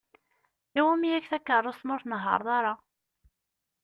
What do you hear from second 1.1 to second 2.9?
takeṛṛust ma ur tnehher-ḍ ara?